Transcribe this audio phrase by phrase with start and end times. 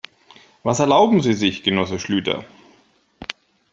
[0.63, 2.43] Was erlauben Sie sich, Genosse Schlüter?